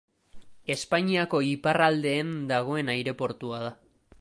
[0.75, 3.73] Espainiako iparraldeen dagoen aireportua da.